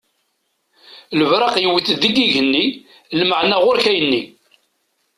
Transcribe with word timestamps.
Lebṛaq 1.19 1.55
yewwet-d 1.59 1.99
deg 2.03 2.15
igenni 2.25 2.65
lmeɛna 3.19 3.57
ɣuṛ-k 3.63 3.85
ayenni! 3.91 4.21